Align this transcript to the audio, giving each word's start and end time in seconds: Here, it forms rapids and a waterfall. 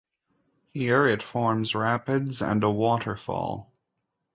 Here, 0.73 1.05
it 1.05 1.21
forms 1.21 1.75
rapids 1.75 2.41
and 2.41 2.63
a 2.63 2.71
waterfall. 2.71 3.71